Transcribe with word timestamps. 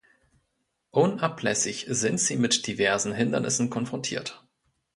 Unablässig 0.89 1.85
sind 1.87 2.19
sie 2.19 2.35
mit 2.35 2.65
diversen 2.65 3.13
Hindernissen 3.13 3.69
konfrontiert. 3.69 4.43